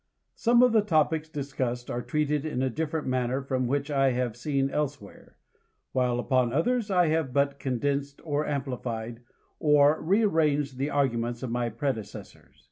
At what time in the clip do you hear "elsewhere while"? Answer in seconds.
4.71-6.17